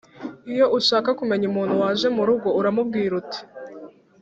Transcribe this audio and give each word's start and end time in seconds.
Iyo 0.51 0.65
ushaka 0.77 1.09
kumenya 1.19 1.45
umuntu 1.51 1.73
waje 1.81 2.07
mu 2.15 2.23
rugo 2.27 2.47
uramubwira 2.59 3.13
uti 3.21 3.39